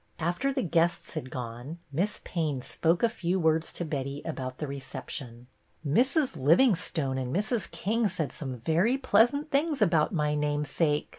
After 0.17 0.51
the 0.51 0.63
guests 0.63 1.13
had 1.13 1.29
gone. 1.29 1.77
Miss 1.91 2.21
Payne 2.23 2.63
spoke 2.63 3.03
a 3.03 3.07
few 3.07 3.39
words 3.39 3.71
to 3.73 3.85
Betty 3.85 4.23
about 4.25 4.57
the 4.57 4.65
reception." 4.65 5.45
Mrs. 5.87 6.35
Livingstone 6.35 7.19
and 7.19 7.31
Mrs. 7.31 7.69
King 7.69 8.07
said 8.07 8.31
some 8.31 8.57
very 8.57 8.97
pleasant 8.97 9.51
things 9.51 9.79
about 9.79 10.11
my 10.11 10.33
name 10.33 10.65
sake. 10.65 11.09